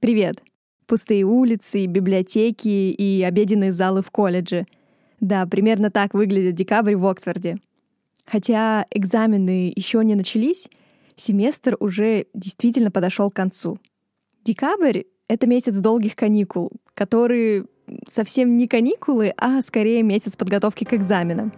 Привет! 0.00 0.36
Пустые 0.86 1.24
улицы, 1.24 1.86
библиотеки 1.86 2.68
и 2.68 3.20
обеденные 3.24 3.72
залы 3.72 4.00
в 4.00 4.12
колледже. 4.12 4.68
Да, 5.18 5.44
примерно 5.44 5.90
так 5.90 6.14
выглядит 6.14 6.54
декабрь 6.54 6.94
в 6.94 7.04
Оксфорде. 7.04 7.56
Хотя 8.24 8.86
экзамены 8.92 9.72
еще 9.74 10.04
не 10.04 10.14
начались, 10.14 10.68
семестр 11.16 11.76
уже 11.80 12.26
действительно 12.32 12.92
подошел 12.92 13.28
к 13.28 13.34
концу. 13.34 13.80
Декабрь— 14.44 15.02
это 15.28 15.48
месяц 15.48 15.76
долгих 15.78 16.14
каникул, 16.14 16.70
которые 16.94 17.64
совсем 18.08 18.56
не 18.56 18.68
каникулы, 18.68 19.34
а 19.36 19.60
скорее 19.62 20.04
месяц 20.04 20.36
подготовки 20.36 20.84
к 20.84 20.94
экзаменам. 20.94 21.52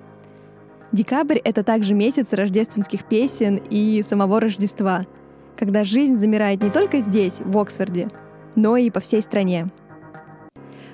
Декабрь— 0.92 1.38
это 1.44 1.62
также 1.62 1.92
месяц 1.92 2.32
рождественских 2.32 3.06
песен 3.06 3.60
и 3.68 4.02
самого 4.02 4.40
Рождества, 4.40 5.06
когда 5.58 5.84
жизнь 5.84 6.16
замирает 6.16 6.62
не 6.62 6.70
только 6.70 7.00
здесь, 7.00 7.40
в 7.40 7.58
Оксфорде, 7.58 8.08
но 8.56 8.76
и 8.76 8.90
по 8.90 9.00
всей 9.00 9.22
стране. 9.22 9.68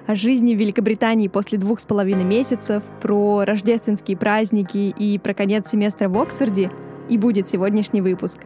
О 0.06 0.14
жизни 0.14 0.54
в 0.54 0.58
Великобритании 0.58 1.28
после 1.28 1.58
двух 1.58 1.80
с 1.80 1.84
половиной 1.84 2.24
месяцев, 2.24 2.82
про 3.00 3.44
рождественские 3.44 4.16
праздники 4.16 4.94
и 4.96 5.18
про 5.18 5.34
конец 5.34 5.70
семестра 5.70 6.08
в 6.08 6.16
Оксфорде 6.18 6.70
и 7.08 7.18
будет 7.18 7.48
сегодняшний 7.48 8.00
выпуск. 8.00 8.38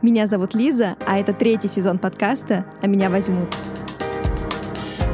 Меня 0.00 0.26
зовут 0.26 0.54
Лиза, 0.54 0.96
а 1.06 1.18
это 1.18 1.34
третий 1.34 1.68
сезон 1.68 1.98
подкаста 1.98 2.64
«А 2.80 2.86
меня 2.86 3.10
возьмут». 3.10 3.48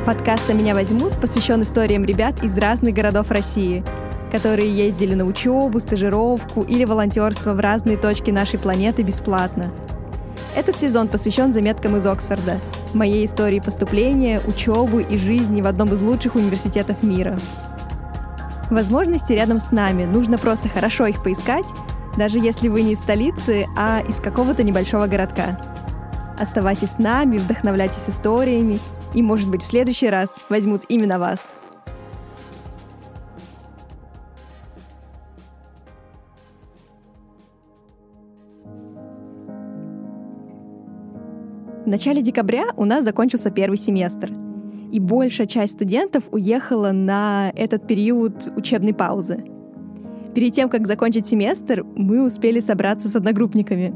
Подкаст 0.07 0.49
«А 0.51 0.53
меня 0.53 0.75
возьмут» 0.75 1.21
посвящен 1.21 1.63
историям 1.63 2.05
ребят 2.05 2.45
из 2.45 2.57
разных 2.59 2.95
городов 2.95 3.31
России, 3.31 3.83
которые 4.31 4.73
ездили 4.73 5.15
на 5.15 5.25
учебу, 5.25 5.81
стажировку 5.81 6.63
или 6.63 6.85
волонтерство 6.85 7.55
в 7.55 7.61
разные 7.61 7.97
точки 7.97 8.31
нашей 8.31 8.59
планеты 8.59 9.03
бесплатно– 9.03 9.73
этот 10.55 10.79
сезон 10.79 11.09
посвящен 11.09 11.53
заметкам 11.53 11.97
из 11.97 12.07
Оксфорда, 12.07 12.61
моей 12.95 13.25
истории 13.25 13.61
поступления, 13.61 14.41
учебы 14.47 15.03
и 15.03 15.19
жизни 15.19 15.63
в 15.63 15.67
одном 15.67 15.93
из 15.95 16.01
лучших 16.01 16.35
университетов 16.35 17.03
мира. 17.03 17.39
Возможности 18.71 19.33
рядом 19.33 19.59
с 19.59 19.71
нами, 19.71 20.05
нужно 20.05 20.39
просто 20.39 20.69
хорошо 20.69 21.07
их 21.07 21.23
поискать, 21.23 21.67
даже 22.17 22.39
если 22.39 22.69
вы 22.69 22.83
не 22.83 22.93
из 22.93 23.01
столицы, 23.01 23.67
а 23.77 24.03
из 24.09 24.17
какого-то 24.17 24.63
небольшого 24.63 25.07
городка. 25.07 25.61
Оставайтесь 26.39 26.93
с 26.93 26.99
нами, 26.99 27.37
вдохновляйтесь 27.37 28.09
историями, 28.09 28.79
и, 29.15 29.23
может 29.23 29.49
быть, 29.49 29.63
в 29.63 29.67
следующий 29.67 30.09
раз 30.09 30.31
возьмут 30.49 30.85
именно 30.89 31.19
вас– 31.19 31.53
В 41.85 41.89
начале 41.89 42.23
декабря 42.23 42.67
у 42.77 42.85
нас 42.85 43.05
закончился 43.05 43.51
первый 43.51 43.77
семестр, 43.77 44.31
и 44.93 45.01
большая 45.01 45.49
часть 45.49 45.73
студентов 45.73 46.23
уехала 46.31 46.93
на 46.93 47.53
этот 47.57 47.89
период 47.89 48.49
учебной 48.55 48.95
паузы. 48.95 49.45
Перед 50.33 50.53
тем, 50.53 50.69
как 50.69 50.87
закончить 50.87 51.27
семестр, 51.27 51.83
мы 51.97 52.25
успели 52.25 52.61
собраться 52.61 53.09
с 53.09 53.17
одногруппниками. 53.17 53.93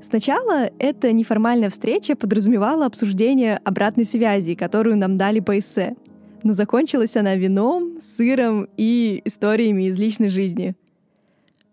Сначала 0.00 0.70
эта 0.78 1.10
неформальная 1.10 1.70
встреча 1.70 2.14
подразумевала 2.14 2.86
обсуждение 2.86 3.56
обратной 3.64 4.04
связи, 4.04 4.54
которую 4.54 4.96
нам 4.96 5.18
дали 5.18 5.40
по 5.40 5.58
эссе. 5.58 5.96
Но 6.44 6.52
закончилась 6.52 7.16
она 7.16 7.34
вином, 7.34 7.98
сыром 8.00 8.68
и 8.76 9.22
историями 9.24 9.88
из 9.88 9.98
личной 9.98 10.28
жизни— 10.28 10.76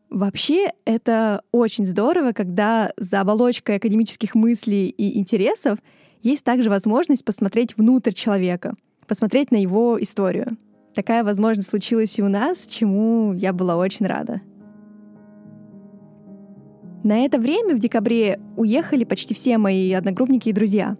Вообще, 0.09 0.71
это 0.85 1.43
очень 1.51 1.85
здорово, 1.85 2.31
когда 2.31 2.91
за 2.97 3.21
оболочкой 3.21 3.75
академических 3.75 4.33
мыслей 4.33 4.89
и 4.89 5.19
интересов 5.19 5.77
есть 6.23 6.43
также 6.43 6.69
возможность 6.69 7.23
посмотреть 7.23 7.77
внутрь 7.77 8.11
человека, 8.11 8.73
посмотреть 9.07 9.51
на 9.51 9.57
его 9.57 10.01
историю. 10.01 10.57
Такая 10.95 11.23
возможность 11.23 11.69
случилась 11.69 12.17
и 12.17 12.23
у 12.23 12.27
нас, 12.27 12.65
чему 12.65 13.33
я 13.33 13.53
была 13.53 13.77
очень 13.77 14.07
рада. 14.07 14.41
На 17.03 17.23
это 17.23 17.37
время 17.37 17.75
в 17.75 17.79
декабре 17.79 18.39
уехали 18.57 19.03
почти 19.03 19.35
все 19.35 19.59
мои 19.59 19.93
одногруппники 19.93 20.49
и 20.49 20.53
друзья. 20.53 20.97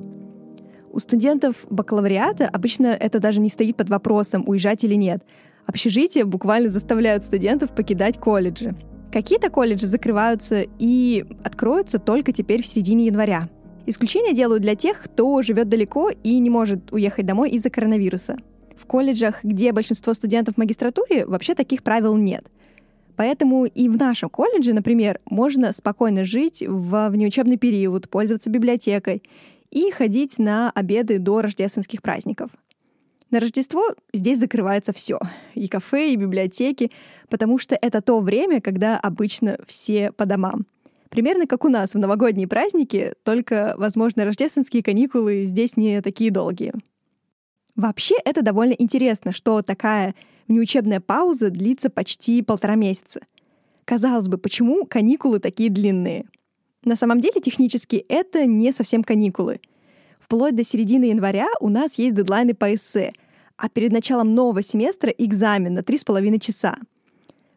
У 0.92 1.00
студентов 1.00 1.66
бакалавриата 1.70 2.48
обычно 2.48 2.88
это 2.88 3.20
даже 3.20 3.42
не 3.42 3.50
стоит 3.50 3.76
под 3.76 3.90
вопросом, 3.90 4.44
уезжать 4.48 4.84
или 4.84 4.94
нет. 4.94 5.24
Общежития 5.66 6.26
буквально 6.26 6.70
заставляют 6.70 7.24
студентов 7.24 7.76
покидать 7.76 8.20
колледжи. 8.20 8.76
Какие-то 9.12 9.50
колледжи 9.50 9.88
закрываются 9.88 10.66
и 10.78 11.26
откроются 11.44 11.98
только 11.98 12.32
теперь 12.32 12.62
в 12.62 12.68
середине 12.68 13.08
января. 13.08 13.50
Исключение 13.88 14.36
делают 14.36 14.62
для 14.62 14.76
тех, 14.76 15.02
кто 15.02 15.42
живет 15.42 15.68
далеко 15.68 16.12
и 16.12 16.38
не 16.38 16.50
может 16.52 16.94
уехать 16.94 17.26
домой 17.26 17.50
из-за 17.50 17.72
коронавируса. 17.72 18.38
В 18.78 18.86
колледжах, 18.86 19.44
где 19.44 19.72
большинство 19.72 20.14
студентов 20.14 20.56
в 20.56 20.58
магистратуре, 20.60 21.26
вообще 21.26 21.56
таких 21.56 21.82
правил 21.82 22.16
нет. 22.16 22.46
Поэтому 23.16 23.66
и 23.66 23.90
в 23.90 23.98
нашем 23.98 24.30
колледже, 24.30 24.74
например, 24.74 25.20
можно 25.26 25.74
спокойно 25.74 26.24
жить 26.24 26.64
в 26.66 27.10
внеучебный 27.10 27.58
период, 27.58 28.10
пользоваться 28.10 28.52
библиотекой 28.52 29.24
и 29.72 29.90
ходить 29.92 30.38
на 30.38 30.70
обеды 30.70 31.18
до 31.18 31.42
рождественских 31.42 32.02
праздников. 32.02 32.52
На 33.32 33.40
Рождество 33.40 33.84
здесь 34.12 34.40
закрывается 34.40 34.92
все. 34.92 35.20
И 35.54 35.68
кафе, 35.68 36.14
и 36.14 36.16
библиотеки, 36.16 36.92
потому 37.30 37.60
что 37.60 37.78
это 37.80 38.02
то 38.02 38.20
время, 38.20 38.60
когда 38.60 38.98
обычно 39.00 39.58
все 39.68 40.12
по 40.12 40.26
домам. 40.26 40.66
Примерно 41.10 41.48
как 41.48 41.66
у 41.66 41.70
нас 41.70 41.94
в 41.94 42.00
новогодние 42.00 42.48
праздники, 42.48 43.14
только, 43.24 43.76
возможно, 43.78 44.26
рождественские 44.26 44.84
каникулы 44.84 45.46
здесь 45.46 45.78
не 45.78 46.02
такие 46.02 46.32
долгие. 46.32 46.74
Вообще 47.76 48.16
это 48.26 48.42
довольно 48.42 48.74
интересно, 48.74 49.32
что 49.32 49.62
такая 49.62 50.16
внеучебная 50.48 51.00
пауза 51.00 51.50
длится 51.50 51.90
почти 51.90 52.42
полтора 52.42 52.76
месяца. 52.76 53.22
Казалось 53.86 54.28
бы, 54.28 54.38
почему 54.38 54.86
каникулы 54.86 55.40
такие 55.40 55.70
длинные? 55.70 56.26
На 56.84 56.96
самом 56.96 57.20
деле, 57.20 57.42
технически, 57.42 58.06
это 58.08 58.46
не 58.46 58.72
совсем 58.72 59.04
каникулы. 59.04 59.62
Вплоть 60.30 60.56
до 60.56 60.64
середины 60.64 61.06
января 61.06 61.48
у 61.60 61.70
нас 61.70 61.96
есть 61.96 62.14
дедлайны 62.14 62.54
по 62.54 62.76
эссе, 62.76 63.14
а 63.58 63.68
перед 63.68 63.92
началом 63.92 64.36
нового 64.36 64.62
семестра 64.62 65.10
экзамен 65.10 65.74
на 65.74 65.80
3,5 65.80 66.38
часа. 66.38 66.78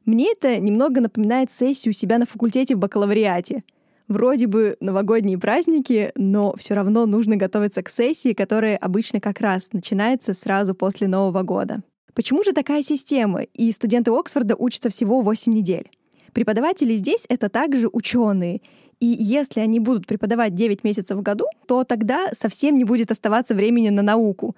Мне 0.07 0.33
это 0.33 0.59
немного 0.59 1.03
напоминает 1.03 1.51
сессию 1.51 1.91
у 1.91 1.95
себя 1.95 2.17
на 2.17 2.25
факультете 2.25 2.75
в 2.75 2.79
бакалавриате. 2.79 3.65
Вроде 4.09 4.47
бы 4.47 4.79
новогодние 4.81 5.37
праздники, 5.37 6.13
но 6.17 6.55
все 6.57 6.73
равно 6.73 7.05
нужно 7.05 7.37
готовиться 7.37 7.83
к 7.83 7.91
сессии, 7.91 8.33
которая 8.33 8.79
обычно 8.79 9.21
как 9.21 9.43
раз 9.43 9.69
начинается 9.75 10.33
сразу 10.33 10.75
после 10.75 11.09
Нового 11.09 11.43
года. 11.43 11.83
Почему 12.15 12.43
же 12.43 12.55
такая 12.55 12.83
система, 12.83 13.43
и 13.43 13.71
студенты 13.73 14.13
Оксфорда 14.13 14.57
учатся 14.57 14.89
всего 14.89 15.21
8 15.21 15.53
недель? 15.53 15.91
Преподаватели 16.33 16.97
здесь— 16.97 17.27
это 17.29 17.51
также 17.51 17.91
ученые, 17.93 18.63
и 19.03 19.17
если 19.19 19.59
они 19.59 19.81
будут 19.81 20.07
преподавать 20.07 20.55
9 20.55 20.85
месяцев 20.85 21.19
в 21.19 21.23
году, 21.23 21.47
то 21.67 21.83
тогда 21.83 22.29
совсем 22.39 22.77
не 22.77 22.85
будет 22.85 23.11
оставаться 23.11 23.53
времени 23.53 23.89
на 23.89 24.01
науку. 24.01 24.55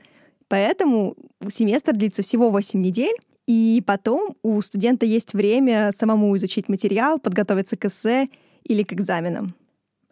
Поэтому 0.48 1.16
семестр 1.48 1.94
длится 1.94 2.22
всего 2.22 2.50
8 2.50 2.78
недель, 2.78 3.16
и 3.46 3.82
потом 3.86 4.36
у 4.42 4.60
студента 4.60 5.06
есть 5.06 5.32
время 5.32 5.92
самому 5.98 6.36
изучить 6.36 6.68
материал, 6.68 7.18
подготовиться 7.18 7.78
к 7.78 7.86
эссе 7.86 8.28
или 8.64 8.82
к 8.82 8.92
экзаменам. 8.92 9.54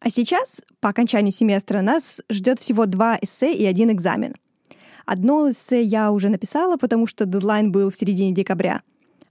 А 0.01 0.09
сейчас, 0.09 0.65
по 0.81 0.89
окончанию 0.89 1.31
семестра, 1.31 1.83
нас 1.83 2.23
ждет 2.31 2.59
всего 2.59 2.87
два 2.87 3.19
эссе 3.21 3.55
и 3.55 3.67
один 3.67 3.91
экзамен. 3.91 4.35
Одно 5.05 5.51
эссе 5.51 5.83
я 5.83 6.11
уже 6.11 6.31
написала, 6.31 6.79
потому 6.79 7.07
что 7.07 7.27
дедлайн 7.27 7.71
был 7.71 7.91
в 7.91 7.97
середине 7.97 8.33
декабря. 8.33 8.81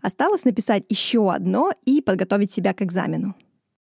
Осталось 0.03 0.45
написать 0.45 0.83
еще 0.89 1.31
одно 1.33 1.71
и 1.85 2.01
подготовить 2.01 2.51
себя 2.51 2.75
к 2.75 2.83
экзамену. 2.83 3.33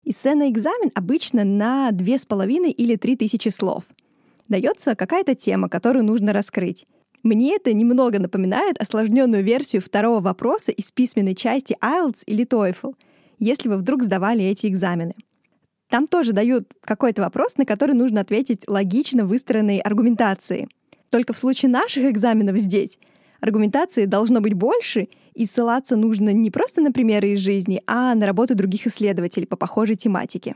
Эссе 0.08 0.36
на 0.36 0.50
экзамен 0.50 0.92
обычно 0.94 1.44
на 1.44 1.90
2,5 1.92 2.70
или 2.70 2.96
3 2.96 3.16
тысячи 3.18 3.50
слов. 3.50 3.84
Дается 4.48 4.96
какая-то 4.96 5.34
тема, 5.34 5.68
которую 5.68 6.06
нужно 6.06 6.32
раскрыть. 6.32 6.86
Мне 7.24 7.56
это 7.56 7.74
немного 7.74 8.20
напоминает 8.20 8.80
осложненную 8.80 9.44
версию 9.44 9.82
второго 9.82 10.20
вопроса 10.22 10.72
из 10.72 10.92
письменной 10.92 11.34
части 11.34 11.76
IELTS 11.82 12.22
или 12.28 12.46
TOEFL, 12.46 12.94
если 13.40 13.68
вы 13.68 13.78
вдруг 13.78 14.04
сдавали 14.04 14.46
эти 14.46 14.68
экзамены. 14.68 15.16
Там 15.90 16.06
тоже 16.06 16.34
дают 16.34 16.72
какой-то 16.82 17.24
вопрос, 17.24 17.58
на 17.58 17.66
который 17.66 17.96
нужно 17.96 18.22
ответить 18.22 18.62
логично 18.68 19.26
выстроенной 19.26 19.80
аргументацией. 19.80 20.68
Только 21.10 21.34
в 21.34 21.38
случае 21.40 21.72
наших 21.72 22.06
экзаменов 22.06 22.60
здесь 22.60 23.00
аргументации 23.42 24.06
должно 24.06 24.42
быть 24.42 24.54
больше, 24.54 25.08
и 25.34 25.46
ссылаться 25.46 25.96
нужно 25.96 26.32
не 26.32 26.52
просто 26.52 26.82
на 26.82 26.92
примеры 26.92 27.34
из 27.34 27.40
жизни, 27.40 27.82
а 27.88 28.16
на 28.16 28.26
работу 28.26 28.56
других 28.56 28.88
исследователей 28.88 29.48
по 29.48 29.56
похожей 29.56 29.96
тематике. 29.96 30.56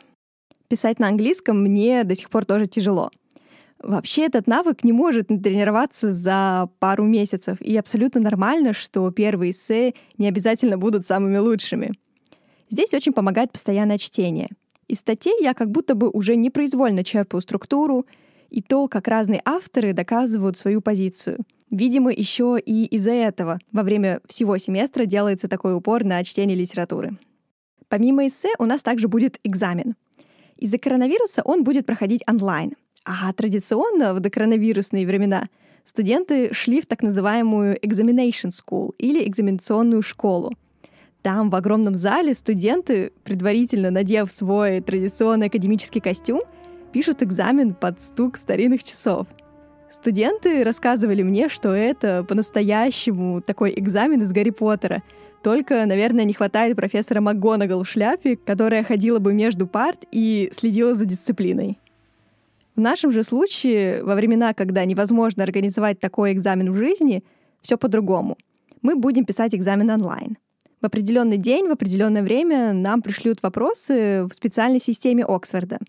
Писать 0.67 0.99
на 0.99 1.07
английском 1.07 1.61
мне 1.61 2.03
до 2.03 2.15
сих 2.15 2.29
пор 2.29 2.45
тоже 2.45 2.67
тяжело. 2.67 3.11
Вообще 3.81 4.25
этот 4.25 4.45
навык 4.45 4.83
не 4.83 4.91
может 4.91 5.27
тренироваться 5.27 6.13
за 6.13 6.69
пару 6.79 7.05
месяцев, 7.05 7.61
и 7.61 7.77
абсолютно 7.77 8.19
нормально, 8.19 8.73
что 8.73 9.09
первые 9.11 9.51
эссе 9.51 9.93
не 10.17 10.27
обязательно 10.27 10.77
будут 10.77 11.05
самыми 11.05 11.37
лучшими. 11.37 11.93
Здесь 12.69 12.93
очень 12.93 13.13
помогает 13.13 13.51
постоянное 13.51 13.97
чтение. 13.97 14.49
Из 14.87 14.99
статей 14.99 15.33
я 15.41 15.53
как 15.53 15.71
будто 15.71 15.95
бы 15.95 16.09
уже 16.09 16.35
непроизвольно 16.35 17.03
черпаю 17.03 17.41
структуру, 17.41 18.05
и 18.49 18.61
то, 18.61 18.87
как 18.87 19.07
разные 19.07 19.41
авторы 19.45 19.93
доказывают 19.93 20.57
свою 20.57 20.81
позицию. 20.81 21.37
Видимо, 21.71 22.11
еще 22.11 22.59
и 22.63 22.85
из-за 22.85 23.11
этого 23.11 23.59
во 23.71 23.83
время 23.83 24.21
всего 24.27 24.57
семестра 24.57 25.05
делается 25.05 25.47
такой 25.47 25.75
упор 25.75 26.03
на 26.03 26.23
чтение 26.23 26.57
литературы. 26.57 27.17
Помимо 27.89 28.27
эссе 28.27 28.49
у 28.57 28.65
нас 28.65 28.81
также 28.81 29.07
будет 29.07 29.39
экзамен. 29.43 29.95
Из-за 30.57 30.77
коронавируса 30.77 31.41
он 31.43 31.63
будет 31.63 31.85
проходить 31.85 32.23
онлайн. 32.27 32.73
А 33.05 33.31
традиционно 33.33 34.13
в 34.13 34.19
докоронавирусные 34.19 35.05
времена 35.05 35.47
студенты 35.85 36.53
шли 36.53 36.81
в 36.81 36.85
так 36.85 37.01
называемую 37.01 37.77
examination 37.79 38.49
school 38.49 38.93
или 38.97 39.27
экзаменационную 39.27 40.01
школу. 40.01 40.51
Там, 41.21 41.49
в 41.49 41.55
огромном 41.55 41.95
зале, 41.95 42.33
студенты, 42.33 43.11
предварительно 43.23 43.91
надев 43.91 44.31
свой 44.31 44.81
традиционный 44.81 45.47
академический 45.47 46.01
костюм, 46.01 46.41
пишут 46.93 47.23
экзамен 47.23 47.73
под 47.73 48.01
стук 48.01 48.37
старинных 48.37 48.83
часов. 48.83 49.27
Студенты 49.91 50.63
рассказывали 50.63 51.23
мне, 51.23 51.49
что 51.49 51.73
это 51.73 52.23
по-настоящему 52.23 53.41
такой 53.41 53.73
экзамен 53.75 54.21
из 54.21 54.31
Гарри 54.31 54.51
Поттера. 54.51 55.03
Только, 55.43 55.85
наверное, 55.85 56.25
не 56.25 56.33
хватает 56.33 56.75
профессора 56.75 57.21
МакГонагал 57.21 57.83
в 57.83 57.89
шляпе, 57.89 58.35
которая 58.35 58.83
ходила 58.83 59.19
бы 59.19 59.33
между 59.33 59.67
парт 59.67 60.05
и 60.11 60.51
следила 60.53 60.95
за 60.95 61.05
дисциплиной. 61.05 61.77
В 62.75 62.81
нашем 62.81 63.11
же 63.11 63.23
случае, 63.23 64.03
во 64.03 64.15
времена, 64.15 64.53
когда 64.53 64.85
невозможно 64.85 65.43
организовать 65.43 65.99
такой 65.99 66.33
экзамен 66.33 66.71
в 66.71 66.75
жизни, 66.75 67.23
все 67.61 67.77
по-другому. 67.77 68.37
Мы 68.81 68.95
будем 68.95 69.25
писать 69.25 69.53
экзамен 69.55 69.89
онлайн. 69.89 70.37
В 70.81 70.85
определенный 70.85 71.37
день, 71.37 71.67
в 71.67 71.71
определенное 71.71 72.23
время 72.23 72.71
нам 72.71 73.01
пришлют 73.01 73.39
вопросы 73.41 74.23
в 74.23 74.33
специальной 74.33 74.79
системе 74.79 75.25
Оксфорда. 75.25 75.79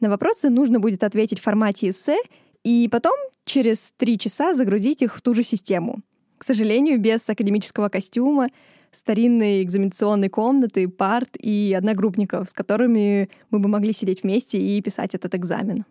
На 0.00 0.08
вопросы 0.08 0.48
нужно 0.48 0.80
будет 0.80 1.04
ответить 1.04 1.40
в 1.40 1.42
формате 1.42 1.90
эссе 1.90 2.16
и 2.64 2.88
потом 2.90 3.14
через 3.44 3.92
три 3.96 4.18
часа 4.18 4.54
загрузить 4.54 5.02
их 5.02 5.14
в 5.14 5.20
ту 5.20 5.34
же 5.34 5.42
систему. 5.42 6.00
К 6.38 6.44
сожалению, 6.44 6.98
без 6.98 7.28
академического 7.28 7.88
костюма, 7.88 8.48
старинной 8.90 9.62
экзаменационной 9.62 10.28
комнаты, 10.28 10.88
парт 10.88 11.36
и 11.38 11.74
одногруппников, 11.76 12.50
с 12.50 12.52
которыми 12.52 13.28
мы 13.50 13.58
бы 13.58 13.68
могли 13.68 13.92
сидеть 13.92 14.22
вместе 14.22 14.58
и 14.58 14.80
писать 14.80 15.14
этот 15.14 15.34
экзамен. 15.34 15.84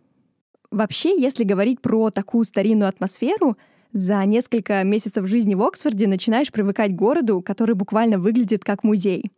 Вообще, 0.71 1.19
если 1.19 1.43
говорить 1.43 1.81
про 1.81 2.09
такую 2.09 2.45
старинную 2.45 2.89
атмосферу, 2.89 3.57
за 3.91 4.25
несколько 4.25 4.83
месяцев 4.83 5.27
жизни 5.27 5.53
в 5.53 5.61
Оксфорде 5.61 6.07
начинаешь 6.07 6.51
привыкать 6.51 6.93
к 6.93 6.95
городу, 6.95 7.41
который 7.41 7.75
буквально 7.75 8.17
выглядит 8.17 8.63
как 8.63 8.83
музей. 8.83 9.31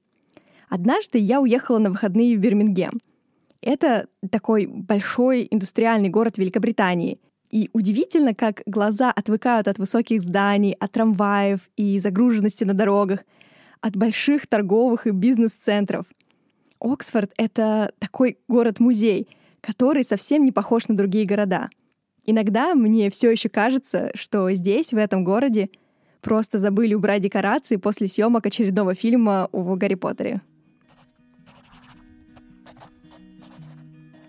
Однажды 0.69 1.17
я 1.17 1.41
уехала 1.41 1.79
на 1.79 1.89
выходные 1.89 2.37
в 2.37 2.39
Бирмингем. 2.39 2.99
Это 3.65 4.07
такой 4.31 4.65
большой 4.67 5.45
индустриальный 5.51 6.07
город 6.07 6.37
Великобритании. 6.37 7.19
И 7.51 7.69
удивительно, 7.73 8.33
как 8.33 8.61
глаза 8.65 9.11
отвыкают 9.11 9.67
от 9.67 9.77
высоких 9.77 10.21
зданий, 10.21 10.71
от 10.79 10.93
трамваев 10.93 11.59
и 11.75 11.99
загруженности 11.99 12.63
на 12.63 12.73
дорогах, 12.73 13.25
от 13.81 13.97
больших 13.97 14.47
торговых 14.47 15.05
и 15.05 15.11
бизнес-центров. 15.11 16.05
Оксфорд— 16.79 17.33
это 17.37 17.91
такой 17.99 18.37
город-музей— 18.47 19.27
который 19.65 20.03
совсем 20.03 20.43
не 20.43 20.51
похож 20.51 20.87
на 20.87 20.95
другие 20.95 21.25
города. 21.25 21.69
Иногда 22.25 22.75
мне 22.75 23.09
все 23.09 23.31
еще 23.31 23.49
кажется, 23.49 24.11
что 24.13 24.51
здесь, 24.51 24.93
в 24.93 24.97
этом 24.97 25.23
городе, 25.23 25.69
просто 26.21 26.59
забыли 26.59 26.93
убрать 26.93 27.23
декорации 27.23 27.77
после 27.77 28.07
съемок 28.07 28.45
очередного 28.45 28.93
фильма 28.93 29.49
о 29.51 29.75
Гарри 29.75 29.95
Поттере. 29.95 30.41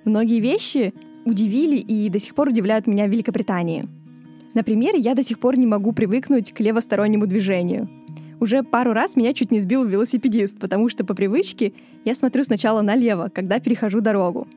Многие 0.07 0.41
вещи 0.41 0.95
удивили 1.27 1.77
и 1.77 2.09
до 2.09 2.19
сих 2.19 2.35
пор 2.35 2.49
удивляют 2.49 2.87
меня 2.87 3.07
в 3.07 3.11
Великобритании. 3.11 3.87
Например, 4.55 4.95
я 4.97 5.15
до 5.15 5.23
сих 5.23 5.39
пор 5.39 5.59
не 5.59 5.67
могу 5.67 5.93
привыкнуть 5.93 6.53
к 6.53 6.61
левостороннему 6.61 7.27
движению. 7.27 7.91
Уже 8.41 8.63
пару 8.63 8.95
раз 8.95 9.17
меня 9.17 9.35
чуть 9.35 9.51
не 9.51 9.61
сбил 9.61 9.85
велосипедист, 9.85 10.59
потому 10.59 10.89
что 10.89 11.05
по 11.05 11.15
привычке 11.15 11.75
я 12.07 12.15
смотрю 12.15 12.45
сначала 12.45 12.81
налево, 12.81 13.31
когда 13.35 13.61
перехожу 13.61 14.01
дорогу 14.01 14.49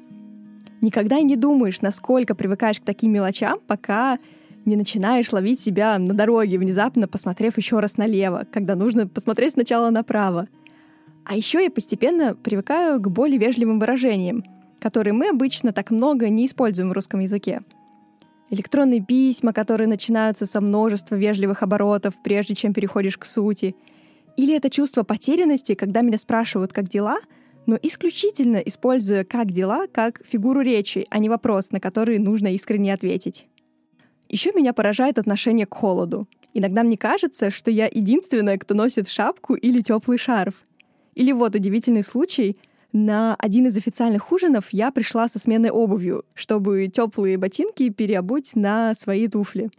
никогда 0.81 1.17
и 1.17 1.23
не 1.23 1.35
думаешь, 1.35 1.81
насколько 1.81 2.35
привыкаешь 2.35 2.79
к 2.79 2.83
таким 2.83 3.11
мелочам, 3.11 3.59
пока 3.65 4.19
не 4.65 4.75
начинаешь 4.75 5.31
ловить 5.31 5.59
себя 5.59 5.97
на 5.97 6.13
дороге, 6.13 6.57
внезапно 6.57 7.07
посмотрев 7.07 7.57
еще 7.57 7.79
раз 7.79 7.97
налево, 7.97 8.45
когда 8.51 8.75
нужно 8.75 9.07
посмотреть 9.07 9.53
сначала 9.53 9.89
направо. 9.89 10.47
А 11.25 11.35
еще 11.35 11.63
я 11.63 11.71
постепенно 11.71 12.35
привыкаю 12.35 12.99
к 12.99 13.07
более 13.09 13.37
вежливым 13.37 13.79
выражениям, 13.79 14.43
которые 14.79 15.13
мы 15.13 15.29
обычно 15.29 15.73
так 15.73 15.91
много 15.91 16.29
не 16.29 16.45
используем 16.45 16.89
в 16.89 16.93
русском 16.93 17.19
языке. 17.19 17.61
Электронные 18.49 19.01
письма, 19.01 19.53
которые 19.53 19.87
начинаются 19.87 20.45
со 20.45 20.59
множества 20.61 21.15
вежливых 21.15 21.61
оборотов, 21.61 22.13
прежде 22.23 22.55
чем 22.55 22.73
переходишь 22.73 23.17
к 23.17 23.25
сути. 23.25 23.75
Или 24.37 24.55
это 24.55 24.69
чувство 24.69 25.03
потерянности, 25.03 25.75
когда 25.75 26.01
меня 26.01 26.17
спрашивают, 26.17 26.73
как 26.73 26.89
дела— 26.89 27.19
но 27.69 27.77
исключительно 27.83 28.57
используя 28.57 29.23
«как 29.23 29.51
дела» 29.51 29.85
как 29.85 30.21
фигуру 30.25 30.61
речи, 30.61 31.05
а 31.11 31.19
не 31.19 31.29
вопрос, 31.29 31.69
на 31.69 31.79
который 31.79 32.17
нужно 32.17 32.47
искренне 32.47 32.91
ответить. 32.91 33.47
Еще 34.27 34.51
меня 34.55 34.73
поражает 34.73 35.19
отношение 35.19 35.67
к 35.67 35.75
холоду. 35.75 36.27
Иногда 36.55 36.81
мне 36.81 36.97
кажется, 36.97 37.51
что 37.51 37.69
я 37.69 37.85
единственная, 37.85 38.57
кто 38.57 38.73
носит 38.73 39.07
шапку 39.07 39.53
или 39.53 39.81
теплый 39.81 40.17
шарф. 40.17 40.55
Или 41.13 41.31
вот 41.31 41.55
удивительный 41.55 42.01
случай. 42.01 42.57
На 42.91 43.35
один 43.35 43.67
из 43.67 43.77
официальных 43.77 44.31
ужинов 44.31 44.69
я 44.71 44.91
пришла 44.91 45.27
со 45.27 45.37
сменной 45.37 45.69
обувью, 45.69 46.25
чтобы 46.33 46.87
теплые 46.87 47.37
ботинки 47.37 47.89
переобуть 47.89 48.55
на 48.55 48.95
свои 48.95 49.27
туфли. 49.27 49.69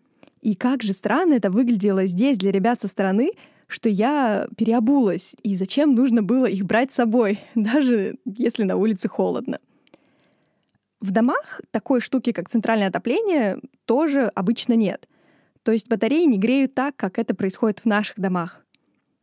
И 0.42 0.54
как 0.54 0.82
же 0.82 0.92
странно 0.92 1.34
это 1.34 1.50
выглядело 1.50 2.06
здесь 2.06 2.38
для 2.38 2.52
ребят 2.52 2.80
со 2.80 2.88
стороны, 2.88 3.32
что 3.66 3.88
я 3.88 4.48
переобулась, 4.56 5.34
и 5.42 5.56
зачем 5.56 5.94
нужно 5.94 6.22
было 6.22 6.46
их 6.46 6.64
брать 6.64 6.92
с 6.92 6.96
собой, 6.96 7.40
даже 7.54 8.16
если 8.24 8.62
на 8.62 8.76
улице 8.76 9.08
холодно. 9.08 9.58
В 11.00 11.10
домах 11.10 11.60
такой 11.70 12.00
штуки, 12.00 12.32
как 12.32 12.48
центральное 12.48 12.88
отопление, 12.88 13.58
тоже 13.86 14.26
обычно 14.34 14.74
нет. 14.74 15.08
То 15.62 15.72
есть 15.72 15.88
батареи 15.88 16.24
не 16.24 16.38
греют 16.38 16.74
так, 16.74 16.94
как 16.96 17.18
это 17.18 17.34
происходит 17.34 17.80
в 17.80 17.86
наших 17.86 18.18
домах. 18.20 18.64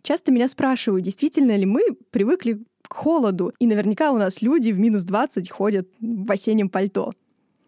Часто 0.01 0.31
меня 0.31 0.47
спрашивают, 0.47 1.03
действительно 1.03 1.55
ли 1.55 1.65
мы 1.65 1.81
привыкли 2.11 2.63
к 2.87 2.93
холоду, 2.93 3.53
и 3.59 3.67
наверняка 3.67 4.11
у 4.11 4.17
нас 4.17 4.41
люди 4.41 4.71
в 4.71 4.79
минус 4.79 5.03
20 5.03 5.49
ходят 5.49 5.87
в 5.99 6.31
осеннем 6.31 6.69
пальто. 6.69 7.13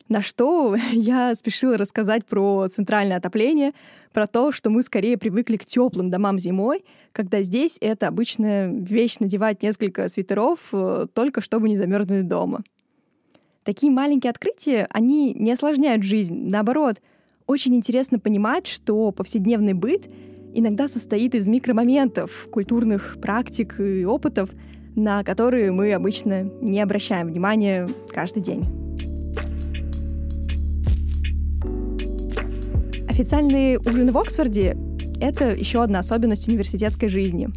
На 0.08 0.22
что 0.22 0.76
я 0.92 1.36
спешила 1.36 1.78
рассказать 1.78 2.26
про 2.26 2.68
центральное 2.70 3.18
отопление, 3.18 3.74
про 4.12 4.28
то, 4.28 4.52
что 4.52 4.70
мы 4.70 4.82
скорее 4.84 5.18
привыкли 5.18 5.58
к 5.58 5.66
теплым 5.66 6.10
домам 6.10 6.40
зимой, 6.40 6.84
когда 7.12 7.42
здесь 7.44 7.78
это 7.80 8.08
обычная 8.08 8.68
вещь 8.68 9.18
надевать 9.20 9.62
несколько 9.62 10.10
свитеров, 10.10 10.60
э, 10.72 11.06
только 11.14 11.42
чтобы 11.42 11.70
не 11.70 11.78
замерзнуть 11.78 12.28
дома. 12.28 12.64
Такие 13.64 13.92
маленькие 13.92 14.32
открытия, 14.32 14.88
они 14.90 15.34
не 15.34 15.52
осложняют 15.52 16.04
жизнь. 16.04 16.50
Наоборот, 16.50 17.02
очень 17.46 17.76
интересно 17.76 18.18
понимать, 18.18 18.68
что 18.68 19.12
повседневный 19.12 19.74
быт 19.74 20.08
иногда 20.54 20.88
состоит 20.88 21.36
из 21.36 21.48
микромоментов, 21.48 22.48
культурных 22.52 23.18
практик 23.22 23.80
и 23.80 24.06
опытов, 24.06 24.50
на 25.04 25.24
которые 25.24 25.72
мы 25.72 25.94
обычно 25.94 26.44
не 26.62 26.82
обращаем 26.82 27.28
внимания 27.28 27.90
каждый 28.14 28.42
день. 28.42 28.66
Официальные 33.08 33.80
ужины 33.80 34.12
в 34.12 34.18
Оксфорде— 34.18 34.78
это 35.20 35.56
еще 35.56 35.84
одна 35.84 36.00
особенность 36.00 36.48
университетской 36.48 37.10
жизни. 37.10 37.50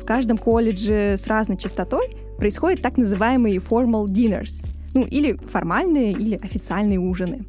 В 0.00 0.04
каждом 0.06 0.38
колледже 0.38 1.16
с 1.18 1.26
разной 1.26 1.58
частотой 1.58 2.16
происходят 2.38 2.80
так 2.80 2.96
называемые 2.96 3.56
formal 3.58 4.06
dinners, 4.06 4.64
ну 4.94 5.04
или 5.04 5.34
формальные 5.34 6.12
или 6.12 6.36
официальные 6.36 6.98
ужины. 6.98 7.44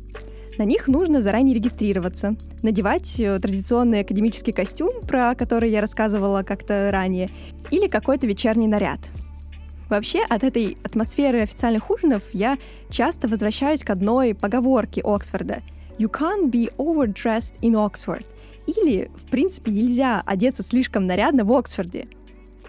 На 0.57 0.63
них 0.63 0.87
нужно 0.87 1.21
заранее 1.21 1.53
регистрироваться, 1.53 2.35
надевать 2.63 3.19
э, 3.19 3.39
традиционный 3.39 3.99
академический 3.99 4.51
костюм, 4.51 5.01
про 5.07 5.35
который 5.35 5.69
я 5.69 5.81
рассказывала 5.81 6.41
как-то 6.41 6.89
ранее, 6.91 7.29
или 7.69 7.87
какой-то 7.87 8.25
вечерний 8.25 8.67
наряд. 8.67 8.99
Вообще, 9.89 10.21
от 10.27 10.43
этой 10.43 10.77
атмосферы 10.83 11.41
официальных 11.41 11.89
ужинов 11.89 12.23
я 12.33 12.57
часто 12.89 13.27
возвращаюсь 13.27 13.83
к 13.83 13.89
одной 13.89 14.35
поговорке 14.35 15.01
Оксфорда— 15.01 15.61
You 15.97 16.11
can't 16.11 16.51
be 16.51 16.71
overdressed 16.77 17.53
in 17.61 17.73
Oxford. 17.73 18.23
Или, 18.67 19.09
в 19.15 19.29
принципе, 19.31 19.71
нельзя 19.71 20.21
одеться 20.25 20.61
слишком 20.61 21.07
нарядно 21.07 21.43
в 21.43 21.51
Оксфорде. 21.51 22.07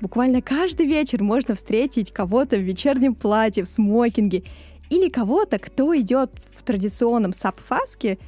Буквально 0.00 0.40
каждый 0.40 0.86
вечер 0.86 1.22
можно 1.22 1.54
встретить 1.54 2.12
кого-то 2.12 2.56
в 2.56 2.60
вечернем 2.60 3.14
платье, 3.14 3.64
в 3.64 3.68
смокинге, 3.68 4.44
или 4.88 5.10
кого-то, 5.10 5.58
кто 5.58 5.94
идет 5.98 6.30
в 6.56 6.62
традиционном 6.62 7.34
сапфаске 7.34 8.18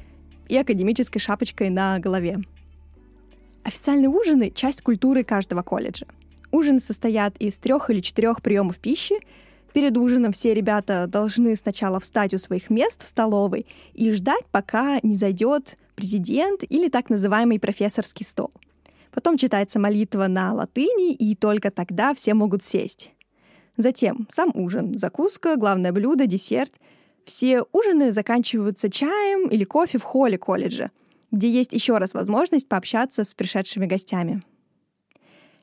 и 0.49 0.57
академической 0.57 1.19
шапочкой 1.19 1.69
на 1.69 1.97
голове. 1.97 2.39
Официальные 3.63 4.09
ужины— 4.09 4.51
часть 4.55 4.81
культуры 4.81 5.23
каждого 5.23 5.63
колледжа. 5.63 6.05
Ужины 6.51 6.79
состоят 6.79 7.35
из 7.37 7.57
трех 7.57 7.89
или 7.89 8.01
четырех 8.01 8.41
приемов 8.41 8.77
пищи, 8.77 9.15
Перед 9.73 9.97
ужином 9.97 10.33
все 10.33 10.53
ребята 10.53 11.07
должны 11.07 11.55
сначала 11.55 11.99
встать 11.99 12.33
у 12.33 12.37
своих 12.37 12.69
мест 12.69 13.03
в 13.03 13.07
столовой 13.07 13.65
и 13.93 14.11
ждать, 14.11 14.43
пока 14.51 14.99
не 15.01 15.15
зайдет 15.15 15.77
президент 15.95 16.63
или 16.67 16.89
так 16.89 17.09
называемый 17.09 17.59
профессорский 17.59 18.25
стол. 18.25 18.51
Потом 19.11 19.37
читается 19.37 19.79
молитва 19.79 20.27
на 20.27 20.53
латыни, 20.53 21.13
и 21.13 21.35
только 21.35 21.71
тогда 21.71 22.13
все 22.13 22.33
могут 22.33 22.63
сесть. 22.63 23.11
Затем 23.77 24.27
сам 24.31 24.51
ужин, 24.53 24.97
закуска, 24.97 25.55
главное 25.55 25.91
блюдо, 25.91 26.25
десерт. 26.25 26.73
Все 27.25 27.63
ужины 27.71 28.11
заканчиваются 28.11 28.89
чаем 28.89 29.47
или 29.47 29.63
кофе 29.63 29.97
в 29.99 30.03
холле 30.03 30.37
колледжа, 30.37 30.91
где 31.31 31.49
есть 31.49 31.71
еще 31.71 31.97
раз 31.97 32.13
возможность 32.13 32.67
пообщаться 32.67 33.23
с 33.23 33.33
пришедшими 33.33 33.85
гостями. 33.85 34.41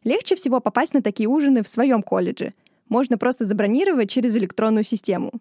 Легче 0.09 0.37
всего 0.37 0.59
попасть 0.61 0.95
на 0.95 1.03
такие 1.03 1.29
ужины 1.29 1.63
в 1.63 1.69
своем 1.69 2.03
колледже— 2.03 2.55
можно 2.89 3.19
просто 3.19 3.45
забронировать 3.45 4.09
через 4.09 4.35
электронную 4.39 4.83
систему. 4.83 5.33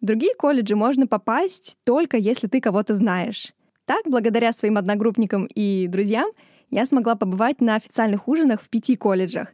В 0.00 0.06
другие 0.06 0.36
колледжи 0.36 0.76
можно 0.76 1.08
попасть 1.08 1.76
только 1.82 2.16
если 2.16 2.46
ты 2.46 2.60
кого-то 2.60 2.94
знаешь. 2.94 3.52
Так, 3.86 4.02
благодаря 4.06 4.52
своим 4.52 4.76
одногруппникам 4.76 5.48
и 5.52 5.88
друзьям, 5.88 6.30
я 6.70 6.86
смогла 6.86 7.16
побывать 7.16 7.60
на 7.60 7.74
официальных 7.74 8.28
ужинах 8.28 8.62
в 8.62 8.68
пяти 8.68 8.94
колледжах, 8.94 9.52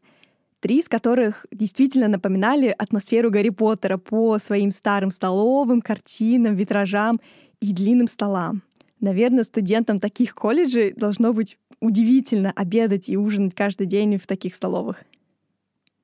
три 0.60 0.80
из 0.80 0.90
которых 0.90 1.46
действительно 1.50 2.08
напоминали 2.08 2.74
атмосферу 2.76 3.30
Гарри 3.30 3.48
Поттера 3.48 3.96
по 3.96 4.38
своим 4.38 4.72
старым 4.72 5.10
столовым, 5.10 5.80
картинам, 5.80 6.54
витражам 6.54 7.18
и 7.60 7.72
длинным 7.72 8.08
столам. 8.08 8.60
Наверное, 9.00 9.44
студентам 9.44 10.00
таких 10.00 10.34
колледжей 10.34 10.92
должно 10.92 11.32
быть 11.32 11.56
удивительно 11.80 12.52
обедать 12.54 13.08
и 13.08 13.16
ужинать 13.16 13.54
каждый 13.54 13.86
день 13.86 14.18
в 14.18 14.26
таких 14.26 14.54
столовых. 14.54 15.04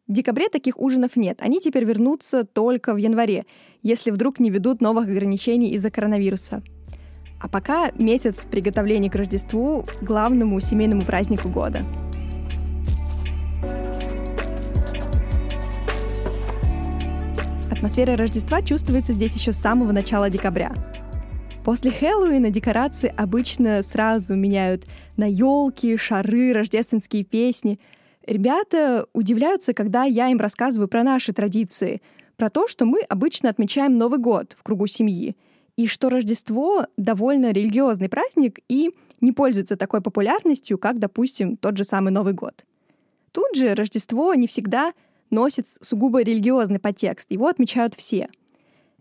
В 0.07 0.13
декабре 0.13 0.49
таких 0.49 0.79
ужинов 0.81 1.15
нет. 1.15 1.39
Они 1.41 1.61
теперь 1.61 1.85
вернутся 1.85 2.45
только 2.45 2.95
в 2.95 2.97
январе, 2.97 3.47
если 3.83 4.11
вдруг 4.11 4.41
не 4.41 4.51
ведут 4.51 4.81
новых 4.81 5.09
ограничений 5.09 5.71
из-за 5.71 5.91
коронавируса. 5.91 6.63
А 7.41 7.49
пока 7.49 7.93
месяц 7.97 8.45
приготовлений 8.45 9.09
к 9.09 9.15
Рождеству, 9.15 9.87
главному 10.03 10.61
семейному 10.61 11.03
празднику 11.03 11.49
года. 11.49 11.87
Атмосфера 17.71 18.17
Рождества 18.17 18.61
чувствуется 18.63 19.13
здесь 19.13 19.35
еще 19.35 19.53
с 19.53 19.57
самого 19.57 19.93
начала 19.93 20.29
декабря. 20.29 20.75
После 21.65 21.91
Хэллоуина 21.91 22.51
декорации 22.51 23.13
обычно 23.17 23.83
сразу 23.83 24.35
меняют 24.35 24.85
на 25.17 25.31
елки, 25.31 25.97
шары, 25.97 26.53
рождественские 26.53 27.25
песни— 27.25 27.79
Ребята 28.27 29.07
удивляются, 29.13 29.73
когда 29.73 30.05
я 30.05 30.29
им 30.29 30.39
рассказываю 30.39 30.89
про 30.89 31.03
наши 31.03 31.33
традиции, 31.33 32.03
про 32.37 32.51
то, 32.51 32.69
что 32.69 32.85
мы 32.85 33.01
обычно 33.01 33.49
отмечаем 33.49 33.97
Новый 33.97 34.19
год 34.19 34.57
в 34.59 34.63
кругу 34.63 34.87
семьи, 34.87 35.37
и 35.77 35.87
что 35.87 36.11
Рождество 36.11 36.87
довольно 36.97 37.53
религиозный 37.53 38.09
праздник 38.09 38.61
и 38.69 38.91
не 39.21 39.33
пользуется 39.33 39.77
такой 39.77 40.01
популярностью, 40.01 40.79
как, 40.79 40.99
допустим, 40.99 41.57
тот 41.57 41.77
же 41.77 41.85
самый 41.85 42.11
Новый 42.11 42.35
год. 42.35 42.65
Тут 43.33 43.57
же 43.57 43.75
Рождество 43.75 44.35
не 44.35 44.47
всегда 44.47 44.93
носит 45.31 45.67
сугубо 45.81 46.23
религиозный 46.23 46.79
подтекст, 46.79 47.31
его 47.31 47.47
отмечают 47.49 47.95
все. 47.95 48.29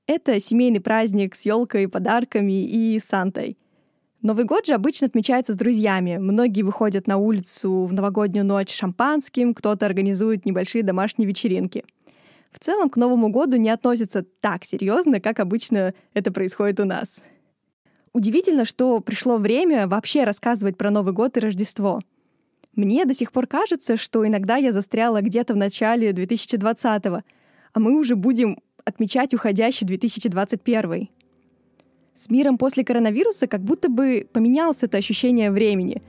Это 0.10 0.39
семейный 0.39 0.82
праздник 0.82 1.36
с 1.36 1.46
елкой, 1.46 1.88
подарками 1.88 2.63
и 2.63 3.00
Сантой— 3.00 3.60
Новый 4.22 4.44
год 4.44 4.66
же 4.66 4.74
обычно 4.74 5.08
отмечается 5.08 5.54
с 5.54 5.56
друзьями. 5.56 6.18
Многие 6.18 6.63
выходят 6.63 7.08
на 7.08 7.16
улицу 7.16 7.86
в 7.86 7.94
новогоднюю 7.94 8.46
ночь 8.46 8.74
шампанским, 8.75 9.54
кто-то 9.54 9.86
организует 9.86 10.46
небольшие 10.46 10.84
домашние 10.84 11.25
вечеринки. 11.25 11.86
В 12.51 12.60
целом 12.60 12.89
к 12.89 12.98
Новому 12.98 13.30
году 13.30 13.56
не 13.56 13.70
относятся 13.70 14.25
так 14.42 14.66
серьезно, 14.66 15.22
как 15.22 15.39
обычно 15.39 15.94
это 16.13 16.34
происходит 16.34 16.82
у 16.82 16.86
нас. 16.86 17.22
Удивительно, 18.12 18.66
что 18.66 19.00
пришло 19.00 19.38
время 19.38 19.88
вообще 19.88 20.25
рассказывать 20.25 20.78
про 20.78 20.92
Новый 20.92 21.13
год 21.13 21.38
и 21.38 21.39
Рождество. 21.39 22.01
Мне 22.75 23.06
до 23.06 23.13
сих 23.13 23.32
пор 23.32 23.48
кажется, 23.48 23.96
что 23.96 24.28
иногда 24.28 24.58
я 24.58 24.74
застряла 24.74 25.22
где-то 25.22 25.54
в 25.54 25.58
начале 25.58 26.12
2020-го, 26.12 27.22
а 27.72 27.80
мы 27.80 27.98
уже 27.98 28.18
будем 28.18 28.60
отмечать 28.89 29.34
уходящий 29.34 29.86
2021. 29.86 31.10
С 32.13 32.29
миром 32.29 32.58
после 32.58 32.84
коронавируса 32.84 33.48
как 33.48 33.62
будто 33.62 33.89
бы 33.89 34.27
поменялось 34.34 34.84
это 34.84 34.98
ощущение 34.98 35.51
времени. 35.51 36.01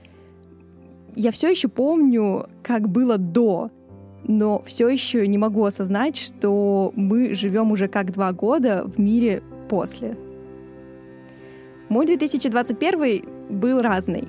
Я 1.15 1.31
все 1.31 1.49
еще 1.49 1.67
помню, 1.67 2.49
как 2.63 2.89
было 2.89 3.17
до, 3.17 3.71
но 4.23 4.61
все 4.65 4.89
еще 4.89 5.27
не 5.27 5.37
могу 5.37 5.63
осознать, 5.63 6.17
что 6.17 6.91
мы 6.95 7.33
живем 7.33 7.71
уже 7.71 7.87
как 7.87 8.11
два 8.11 8.33
года 8.33 8.83
в 8.85 8.99
мире 8.99 9.41
после. 9.69 10.17
Мой 11.89 12.05
2021 12.05 13.25
был 13.49 13.81
разный. 13.81 14.27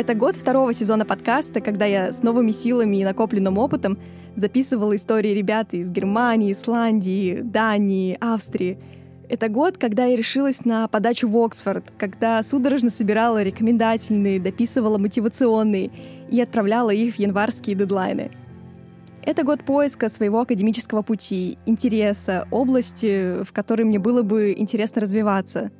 Это 0.00 0.14
год 0.14 0.34
второго 0.34 0.72
сезона 0.72 1.04
подкаста, 1.04 1.60
когда 1.60 1.84
я 1.84 2.10
с 2.10 2.22
новыми 2.22 2.52
силами 2.52 2.96
и 2.96 3.04
накопленным 3.04 3.58
опытом 3.58 3.98
записывала 4.34 4.96
истории 4.96 5.34
ребят 5.34 5.74
из 5.74 5.90
Германии, 5.90 6.54
Исландии, 6.54 7.42
Дании, 7.42 8.16
Австрии— 8.18 8.78
это 9.28 9.50
год, 9.50 9.76
когда 9.76 10.06
я 10.06 10.16
решилась 10.16 10.64
на 10.64 10.88
подачу 10.88 11.28
в 11.28 11.36
Оксфорд, 11.36 11.84
когда 11.98 12.42
судорожно 12.42 12.88
собирала 12.88 13.42
рекомендательные, 13.42 14.40
дописывала 14.40 14.96
мотивационные 14.96 15.90
и 16.30 16.40
отправляла 16.40 16.88
их 16.88 17.16
в 17.16 17.18
январские 17.18 17.76
дедлайны. 17.76 18.30
Это 19.22 19.44
год 19.44 19.64
поиска 19.64 20.08
своего 20.08 20.40
академического 20.40 21.02
пути, 21.02 21.58
интереса, 21.66 22.48
области, 22.50 23.44
в 23.44 23.52
которой 23.52 23.82
мне 23.82 23.98
было 23.98 24.22
бы 24.22 24.54
интересно 24.56 25.02
развиваться. 25.02 25.70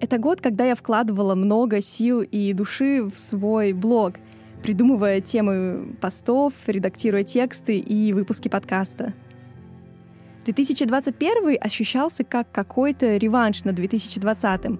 Это 0.00 0.18
год, 0.18 0.40
когда 0.40 0.64
я 0.64 0.74
вкладывала 0.74 1.34
много 1.34 1.80
сил 1.80 2.22
и 2.22 2.52
души 2.52 3.02
в 3.02 3.18
свой 3.18 3.72
блог, 3.72 4.14
придумывая 4.62 5.20
темы 5.20 5.96
постов, 6.00 6.52
редактируя 6.66 7.24
тексты 7.24 7.78
и 7.78 8.12
выпуски 8.12 8.48
подкаста— 8.48 9.14
2021 10.46 11.58
ощущался 11.60 12.22
как 12.22 12.50
какой-то 12.52 13.16
реванш 13.16 13.64
на 13.64 13.72
2020. 13.72 14.78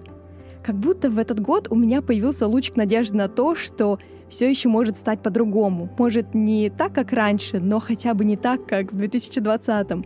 Как 0.63 0.75
будто 0.75 1.09
в 1.09 1.17
этот 1.17 1.41
год 1.41 1.67
у 1.69 1.75
меня 1.75 2.01
появился 2.01 2.47
лучик 2.47 2.77
надежды 2.77 3.17
на 3.17 3.27
то, 3.27 3.55
что 3.55 3.99
все 4.29 4.49
еще 4.49 4.69
может 4.69 4.97
стать 4.97 5.21
по-другому. 5.21 5.89
Может, 5.97 6.33
не 6.33 6.69
так, 6.69 6.93
как 6.93 7.11
раньше, 7.11 7.59
но 7.59 7.79
хотя 7.81 8.13
бы 8.13 8.23
не 8.23 8.37
так, 8.37 8.65
как 8.65 8.93
в 8.93 8.97
2020. 8.97 10.05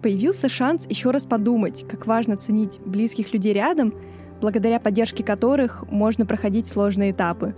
Появился 0.00 0.48
шанс 0.48 0.86
еще 0.88 1.10
раз 1.10 1.26
подумать, 1.26 1.84
как 1.88 2.06
важно 2.06 2.36
ценить 2.36 2.78
близких 2.84 3.32
людей 3.32 3.52
рядом, 3.52 3.92
благодаря 4.40 4.80
поддержке 4.80 5.24
которых 5.24 5.84
можно 5.90 6.26
проходить 6.26 6.66
сложные 6.66 7.12
этапы. 7.12 7.54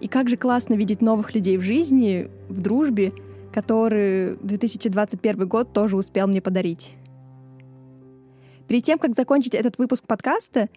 И 0.00 0.08
как 0.08 0.28
же 0.28 0.36
классно 0.36 0.74
видеть 0.74 1.00
новых 1.00 1.34
людей 1.34 1.56
в 1.56 1.62
жизни, 1.62 2.28
в 2.48 2.60
дружбе— 2.60 3.12
который 3.52 4.36
2021 4.42 5.46
год 5.46 5.72
тоже 5.72 5.96
успел 5.96 6.26
мне 6.26 6.40
подарить. 6.40 6.94
Перед 8.66 8.84
тем, 8.84 8.98
как 8.98 9.14
закончить 9.14 9.54
этот 9.54 9.78
выпуск 9.78 10.06
подкаста, 10.06 10.68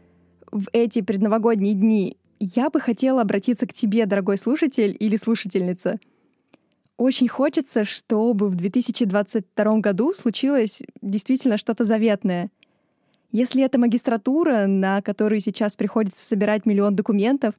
в 0.52 0.66
эти 0.74 1.02
предновогодние 1.02 1.74
дни 1.74 2.18
я 2.40 2.70
бы 2.70 2.80
хотела 2.80 3.22
обратиться 3.22 3.66
к 3.66 3.74
тебе, 3.74 4.06
дорогой 4.06 4.38
слушатель 4.38 4.96
или 5.00 5.16
слушательница. 5.16 6.00
Очень 6.98 7.28
хочется, 7.28 7.84
чтобы 7.86 8.50
в 8.50 8.56
2022 8.56 9.80
году 9.80 10.14
случилось 10.14 10.82
действительно 11.02 11.58
что-то 11.58 11.86
заветное. 11.86 12.50
Если 13.32 13.64
это 13.64 13.78
магистратура, 13.78 14.66
на 14.66 15.02
которую 15.02 15.40
сейчас 15.40 15.76
приходится 15.76 16.26
собирать 16.26 16.66
миллион 16.66 16.96
документов, 16.96 17.56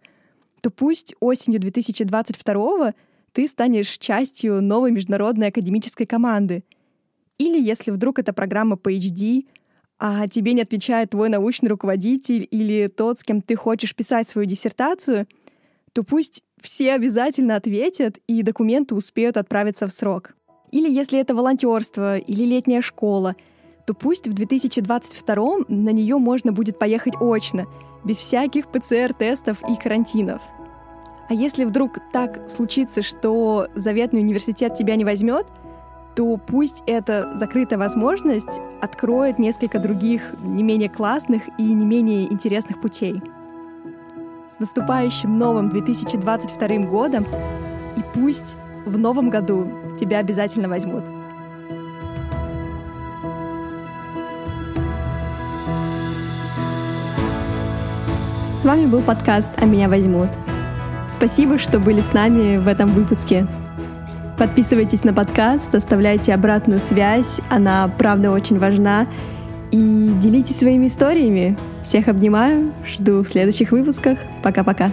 то 0.61 0.71
пусть 0.71 1.15
осенью 1.21 1.61
2022 1.61 2.95
ты 3.33 3.49
станешь 3.49 3.99
частью 3.99 4.63
новой 4.63 4.91
международной 4.91 5.49
академической 5.49 6.07
команды. 6.07 6.65
Или 7.39 7.61
если 7.61 7.91
вдруг 7.91 8.19
это 8.19 8.33
программа 8.33 8.77
PhD, 8.77 9.47
а 9.99 10.29
тебе 10.29 10.53
не 10.53 10.63
отвечает 10.63 11.11
твой 11.11 11.29
научный 11.29 11.69
руководитель 11.69 12.47
или 12.51 12.87
тот, 12.89 13.21
с 13.21 13.25
кем 13.25 13.43
ты 13.43 13.57
хочешь 13.57 13.95
писать 13.95 14.29
свою 14.29 14.47
диссертацию, 14.47 15.27
то 15.93 16.03
пусть 16.03 16.43
все 16.61 16.93
обязательно 16.93 17.57
ответят, 17.57 18.19
и 18.27 18.43
документы 18.43 18.95
успеют 18.95 19.37
отправиться 19.37 19.87
в 19.87 19.93
срок. 19.93 20.35
Или 20.73 20.91
если 20.91 21.19
это 21.19 21.35
волонтерство 21.35 22.19
или 22.19 22.45
летняя 22.45 22.83
школа, 22.83 23.37
то 23.87 23.95
пусть 23.95 24.29
в 24.29 24.35
2022 24.35 25.45
на 25.69 25.91
нее 25.91 26.19
можно 26.19 26.53
будет 26.53 26.79
поехать 26.79 27.15
очно, 27.21 27.67
без 28.05 28.19
всяких 28.19 28.69
ПЦР-тестов 28.69 29.59
и 29.69 29.77
карантинов— 29.77 30.43
а 31.29 31.35
если 31.35 31.65
вдруг 31.65 31.99
так 32.13 32.41
случится, 32.51 33.03
что 33.03 33.67
заветный 33.75 34.21
университет 34.21 34.75
тебя 34.75 34.95
не 34.95 35.05
возьмет, 35.05 35.47
то 36.15 36.37
пусть 36.37 36.83
эта 36.87 37.37
закрытая 37.37 37.79
возможность 37.79 38.61
откроет 38.81 39.39
несколько 39.39 39.79
других 39.79 40.35
не 40.41 40.63
менее 40.63 40.89
классных 40.89 41.43
и 41.59 41.63
не 41.63 41.85
менее 41.85 42.33
интересных 42.33 42.81
путей. 42.81 43.21
С 44.55 44.61
наступающим 44.61 45.37
новым 45.37 45.69
2022 45.69 46.79
годом 46.87 47.27
и 47.97 48.01
пусть 48.15 48.57
в 48.87 48.97
новом 48.97 49.29
году 49.29 49.69
тебя 49.99 50.19
обязательно 50.19 50.69
возьмут. 50.69 51.03
Вами 58.67 58.87
был 58.87 59.01
подкаст 59.01 59.53
«А 59.59 59.65
меня 59.65 59.89
возьмут». 59.89 60.29
Спасибо, 61.09 61.57
что 61.57 61.79
были 61.79 62.01
с 62.01 62.13
нами 62.13 62.57
в 62.57 62.67
этом 62.67 62.89
выпуске. 62.89 63.47
Подписывайтесь 64.37 65.05
на 65.05 65.15
подкаст, 65.15 65.73
оставляйте 65.73 66.35
обратную 66.35 66.81
связь, 66.81 67.41
она 67.49 67.89
правда 67.97 68.33
очень 68.33 68.59
важна. 68.59 69.07
И 69.71 70.11
делитесь 70.21 70.59
своими 70.59 70.89
историями. 70.89 71.57
Всех 71.85 72.09
обнимаю, 72.09 72.73
жду 72.85 73.23
в 73.23 73.29
следующих 73.29 73.71
выпусках. 73.71 74.19
Пока-пока. 74.43 74.91